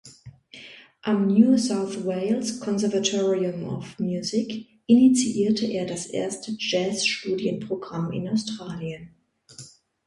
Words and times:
Am 1.03 1.27
"New 1.27 1.59
South 1.59 1.95
Wales 1.97 2.59
Conservatorium 2.59 3.67
of 3.69 3.99
Music" 3.99 4.65
initiierte 4.87 5.67
er 5.67 5.85
das 5.85 6.07
erste 6.07 6.53
Jazz-Studienprogramm 6.57 8.11
in 8.11 8.27
Australien. 8.27 9.13